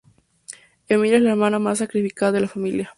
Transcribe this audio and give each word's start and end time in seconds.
Emilia 0.87 1.17
es 1.17 1.21
la 1.23 1.29
hermana 1.29 1.59
más 1.59 1.77
sacrificada 1.77 2.31
de 2.31 2.41
la 2.41 2.47
familia. 2.47 2.89